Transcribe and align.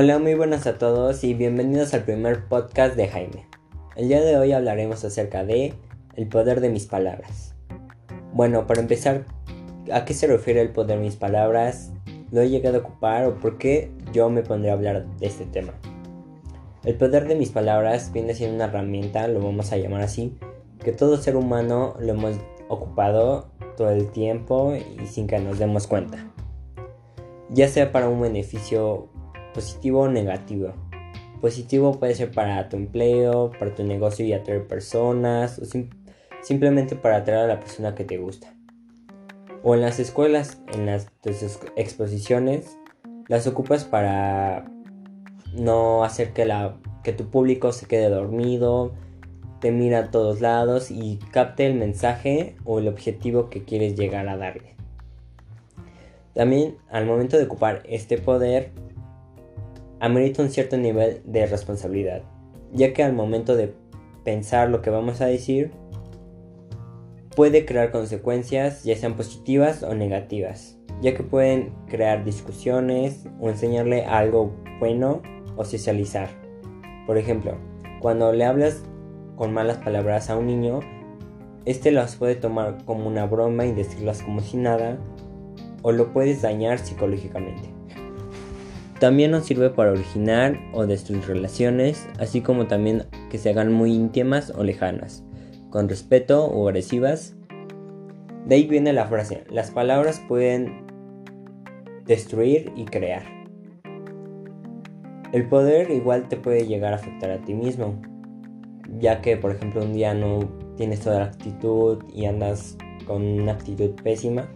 Hola, 0.00 0.20
muy 0.20 0.34
buenas 0.34 0.64
a 0.68 0.78
todos 0.78 1.24
y 1.24 1.34
bienvenidos 1.34 1.92
al 1.92 2.04
primer 2.04 2.44
podcast 2.44 2.94
de 2.94 3.08
Jaime. 3.08 3.48
El 3.96 4.06
día 4.06 4.20
de 4.20 4.36
hoy 4.36 4.52
hablaremos 4.52 5.04
acerca 5.04 5.42
de 5.42 5.74
el 6.14 6.28
poder 6.28 6.60
de 6.60 6.68
mis 6.68 6.86
palabras. 6.86 7.56
Bueno, 8.32 8.68
para 8.68 8.80
empezar, 8.80 9.24
¿a 9.92 10.04
qué 10.04 10.14
se 10.14 10.28
refiere 10.28 10.60
el 10.60 10.70
poder 10.70 10.98
de 10.98 11.02
mis 11.02 11.16
palabras? 11.16 11.90
¿Lo 12.30 12.42
he 12.42 12.48
llegado 12.48 12.76
a 12.76 12.80
ocupar 12.82 13.24
o 13.24 13.40
por 13.40 13.58
qué 13.58 13.90
yo 14.12 14.30
me 14.30 14.42
pondré 14.42 14.70
a 14.70 14.74
hablar 14.74 15.04
de 15.18 15.26
este 15.26 15.46
tema? 15.46 15.72
El 16.84 16.94
poder 16.94 17.26
de 17.26 17.34
mis 17.34 17.50
palabras 17.50 18.12
viene 18.12 18.34
siendo 18.34 18.54
una 18.54 18.66
herramienta, 18.66 19.26
lo 19.26 19.40
vamos 19.40 19.72
a 19.72 19.78
llamar 19.78 20.02
así, 20.02 20.38
que 20.78 20.92
todo 20.92 21.16
ser 21.16 21.34
humano 21.34 21.96
lo 21.98 22.12
hemos 22.12 22.36
ocupado 22.68 23.48
todo 23.76 23.90
el 23.90 24.12
tiempo 24.12 24.76
y 24.76 25.08
sin 25.08 25.26
que 25.26 25.40
nos 25.40 25.58
demos 25.58 25.88
cuenta. 25.88 26.24
Ya 27.50 27.66
sea 27.66 27.90
para 27.90 28.08
un 28.08 28.20
beneficio 28.20 29.08
positivo 29.54 30.00
o 30.00 30.08
negativo. 30.08 30.72
Positivo 31.40 31.92
puede 31.98 32.14
ser 32.14 32.30
para 32.30 32.68
tu 32.68 32.76
empleo, 32.76 33.52
para 33.58 33.74
tu 33.74 33.84
negocio 33.84 34.24
y 34.24 34.32
atraer 34.32 34.66
personas, 34.66 35.58
o 35.58 35.64
simplemente 36.42 36.96
para 36.96 37.18
atraer 37.18 37.44
a 37.44 37.46
la 37.46 37.60
persona 37.60 37.94
que 37.94 38.04
te 38.04 38.18
gusta. 38.18 38.52
O 39.62 39.74
en 39.74 39.80
las 39.80 40.00
escuelas, 40.00 40.60
en 40.72 40.86
las 40.86 41.08
exposiciones, 41.76 42.76
las 43.28 43.46
ocupas 43.46 43.84
para 43.84 44.64
no 45.54 46.04
hacer 46.04 46.32
que, 46.32 46.44
la, 46.44 46.76
que 47.04 47.12
tu 47.12 47.30
público 47.30 47.72
se 47.72 47.86
quede 47.86 48.08
dormido, 48.08 48.92
te 49.60 49.72
mira 49.72 49.98
a 49.98 50.10
todos 50.10 50.40
lados 50.40 50.90
y 50.90 51.18
capte 51.32 51.66
el 51.66 51.74
mensaje 51.74 52.56
o 52.64 52.78
el 52.78 52.88
objetivo 52.88 53.50
que 53.50 53.64
quieres 53.64 53.96
llegar 53.96 54.28
a 54.28 54.36
darle. 54.36 54.74
También 56.34 56.76
al 56.90 57.06
momento 57.06 57.36
de 57.36 57.44
ocupar 57.44 57.82
este 57.84 58.18
poder, 58.18 58.70
amerita 60.00 60.42
un 60.42 60.50
cierto 60.50 60.76
nivel 60.76 61.22
de 61.24 61.46
responsabilidad, 61.46 62.22
ya 62.72 62.92
que 62.92 63.02
al 63.02 63.12
momento 63.12 63.56
de 63.56 63.74
pensar 64.24 64.70
lo 64.70 64.82
que 64.82 64.90
vamos 64.90 65.20
a 65.20 65.26
decir, 65.26 65.72
puede 67.34 67.64
crear 67.64 67.90
consecuencias 67.90 68.84
ya 68.84 68.96
sean 68.96 69.14
positivas 69.14 69.82
o 69.82 69.94
negativas, 69.94 70.76
ya 71.00 71.14
que 71.14 71.22
pueden 71.22 71.72
crear 71.86 72.24
discusiones 72.24 73.26
o 73.40 73.48
enseñarle 73.48 74.04
algo 74.04 74.52
bueno 74.80 75.22
o 75.56 75.64
socializar. 75.64 76.28
Por 77.06 77.16
ejemplo, 77.16 77.56
cuando 78.00 78.32
le 78.32 78.44
hablas 78.44 78.82
con 79.36 79.52
malas 79.52 79.78
palabras 79.78 80.30
a 80.30 80.36
un 80.36 80.46
niño, 80.46 80.80
este 81.64 81.90
las 81.92 82.16
puede 82.16 82.34
tomar 82.34 82.84
como 82.84 83.06
una 83.06 83.26
broma 83.26 83.66
y 83.66 83.72
decirlas 83.72 84.22
como 84.22 84.40
si 84.40 84.56
nada, 84.56 84.98
o 85.82 85.92
lo 85.92 86.12
puedes 86.12 86.42
dañar 86.42 86.78
psicológicamente. 86.78 87.77
También 89.00 89.30
nos 89.30 89.46
sirve 89.46 89.70
para 89.70 89.92
originar 89.92 90.58
o 90.72 90.84
destruir 90.84 91.24
relaciones, 91.24 92.08
así 92.18 92.40
como 92.40 92.66
también 92.66 93.04
que 93.30 93.38
se 93.38 93.50
hagan 93.50 93.72
muy 93.72 93.94
íntimas 93.94 94.50
o 94.50 94.64
lejanas, 94.64 95.24
con 95.70 95.88
respeto 95.88 96.46
o 96.46 96.68
agresivas. 96.68 97.36
De 98.46 98.56
ahí 98.56 98.66
viene 98.66 98.92
la 98.92 99.06
frase, 99.06 99.44
las 99.50 99.70
palabras 99.70 100.20
pueden 100.26 100.84
destruir 102.06 102.72
y 102.74 102.86
crear. 102.86 103.22
El 105.32 105.46
poder 105.46 105.90
igual 105.90 106.28
te 106.28 106.36
puede 106.36 106.66
llegar 106.66 106.92
a 106.92 106.96
afectar 106.96 107.30
a 107.30 107.40
ti 107.42 107.54
mismo, 107.54 108.00
ya 108.98 109.20
que 109.20 109.36
por 109.36 109.52
ejemplo 109.52 109.82
un 109.84 109.92
día 109.92 110.12
no 110.14 110.40
tienes 110.76 111.00
toda 111.00 111.20
la 111.20 111.26
actitud 111.26 112.02
y 112.12 112.24
andas 112.24 112.76
con 113.06 113.22
una 113.22 113.52
actitud 113.52 113.90
pésima, 114.02 114.48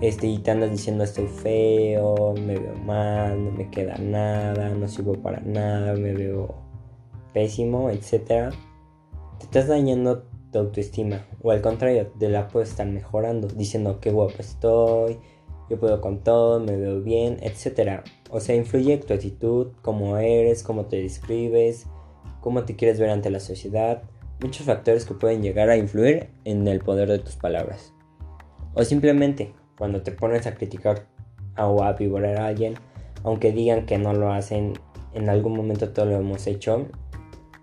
este, 0.00 0.28
y 0.28 0.38
te 0.38 0.50
andas 0.50 0.70
diciendo 0.70 1.04
estoy 1.04 1.26
feo, 1.26 2.34
me 2.34 2.58
veo 2.58 2.74
mal, 2.76 3.44
no 3.44 3.50
me 3.50 3.68
queda 3.70 3.96
nada, 3.98 4.70
no 4.70 4.86
sirvo 4.86 5.14
para 5.14 5.40
nada, 5.40 5.94
me 5.94 6.12
veo 6.12 6.54
pésimo, 7.34 7.90
etc. 7.90 8.52
Te 9.38 9.44
estás 9.44 9.66
dañando 9.68 10.24
tu 10.52 10.58
autoestima. 10.58 11.26
O 11.42 11.50
al 11.50 11.60
contrario, 11.60 12.12
te 12.18 12.28
la 12.28 12.48
puedes 12.48 12.70
estar 12.70 12.86
mejorando, 12.86 13.48
diciendo 13.48 13.98
qué 14.00 14.10
guapo 14.10 14.34
estoy, 14.38 15.18
yo 15.68 15.78
puedo 15.78 16.00
con 16.00 16.22
todo, 16.22 16.60
me 16.60 16.76
veo 16.76 17.02
bien, 17.02 17.38
etc. 17.42 18.02
O 18.30 18.40
sea, 18.40 18.54
influye 18.54 18.96
tu 18.98 19.12
actitud, 19.12 19.72
cómo 19.82 20.16
eres, 20.16 20.62
cómo 20.62 20.86
te 20.86 21.02
describes, 21.02 21.86
cómo 22.40 22.64
te 22.64 22.76
quieres 22.76 22.98
ver 22.98 23.10
ante 23.10 23.30
la 23.30 23.40
sociedad. 23.40 24.02
Muchos 24.40 24.66
factores 24.66 25.04
que 25.04 25.14
pueden 25.14 25.42
llegar 25.42 25.68
a 25.68 25.76
influir 25.76 26.30
en 26.44 26.66
el 26.68 26.80
poder 26.80 27.08
de 27.08 27.18
tus 27.18 27.34
palabras. 27.34 27.92
O 28.74 28.84
simplemente 28.84 29.52
cuando 29.78 30.02
te 30.02 30.12
pones 30.12 30.46
a 30.46 30.54
criticar 30.54 31.06
o 31.56 31.82
a 31.82 31.92
vivorar 31.92 32.36
a 32.36 32.46
alguien, 32.46 32.74
aunque 33.24 33.52
digan 33.52 33.86
que 33.86 33.98
no 33.98 34.12
lo 34.12 34.32
hacen, 34.32 34.74
en 35.14 35.28
algún 35.28 35.56
momento 35.56 35.90
todo 35.90 36.06
lo 36.06 36.16
hemos 36.16 36.46
hecho, 36.46 36.86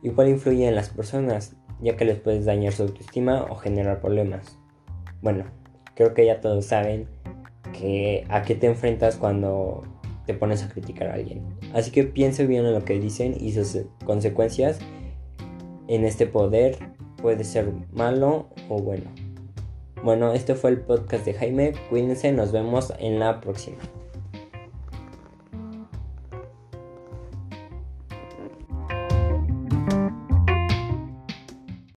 igual 0.01 0.29
influye 0.29 0.67
en 0.67 0.75
las 0.75 0.89
personas, 0.89 1.55
ya 1.81 1.95
que 1.95 2.05
les 2.05 2.19
puedes 2.19 2.45
dañar 2.45 2.73
su 2.73 2.83
autoestima 2.83 3.43
o 3.43 3.55
generar 3.55 4.01
problemas. 4.01 4.57
Bueno, 5.21 5.45
creo 5.93 6.13
que 6.13 6.25
ya 6.25 6.41
todos 6.41 6.65
saben 6.65 7.07
a 8.29 8.41
qué 8.43 8.55
te 8.55 8.67
enfrentas 8.67 9.17
cuando 9.17 9.83
te 10.25 10.33
pones 10.33 10.63
a 10.63 10.69
criticar 10.69 11.09
a 11.09 11.15
alguien. 11.15 11.43
Así 11.73 11.91
que 11.91 12.03
piense 12.03 12.45
bien 12.47 12.65
en 12.65 12.73
lo 12.73 12.85
que 12.85 12.99
dicen 12.99 13.35
y 13.39 13.51
sus 13.51 13.85
consecuencias 14.05 14.79
en 15.87 16.05
este 16.05 16.25
poder 16.25 16.77
puede 17.21 17.43
ser 17.43 17.71
malo 17.91 18.49
o 18.69 18.79
bueno. 18.79 19.05
Bueno, 20.05 20.33
este 20.33 20.53
fue 20.53 20.69
el 20.69 20.81
podcast 20.81 21.25
de 21.25 21.33
Jaime. 21.33 21.73
Cuídense, 21.89 22.31
nos 22.31 22.51
vemos 22.51 22.93
en 22.99 23.17
la 23.17 23.41
próxima. 23.41 23.79